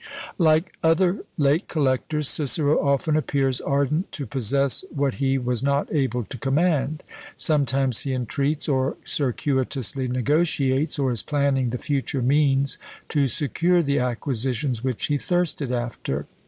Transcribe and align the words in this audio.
Like 0.39 0.73
other 0.81 1.25
late 1.37 1.67
collectors, 1.67 2.27
Cicero 2.27 2.81
often 2.83 3.15
appears 3.15 3.61
ardent 3.61 4.11
to 4.13 4.25
possess 4.25 4.83
what 4.89 5.13
he 5.21 5.37
was 5.37 5.61
not 5.61 5.93
able 5.93 6.23
to 6.23 6.39
command; 6.39 7.03
sometimes 7.35 7.99
he 7.99 8.11
entreats, 8.11 8.67
or 8.67 8.97
circuitously 9.03 10.07
negotiates, 10.07 10.97
or 10.97 11.11
is 11.11 11.21
planning 11.21 11.69
the 11.69 11.77
future 11.77 12.23
means 12.23 12.79
to 13.09 13.27
secure 13.27 13.83
the 13.83 13.99
acquisitions 13.99 14.83
which 14.83 15.05
he 15.05 15.19
thirsted 15.19 15.71
after. 15.71 16.25